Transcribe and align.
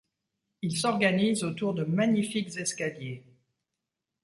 Il 0.63 0.75
s'organise 0.75 1.43
autour 1.43 1.75
de 1.75 1.83
magnifiques 1.83 2.57
escaliers. 2.57 3.23